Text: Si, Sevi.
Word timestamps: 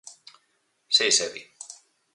Si, 0.95 1.11
Sevi. 1.17 1.41